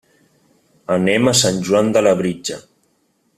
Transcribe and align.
Anem 0.95 1.29
a 1.31 1.35
Sant 1.41 1.61
Joan 1.69 1.93
de 1.99 2.03
Labritja. 2.07 2.59